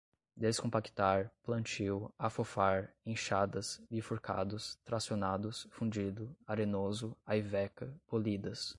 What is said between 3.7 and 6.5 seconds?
bifurcados, tracionados, fundido,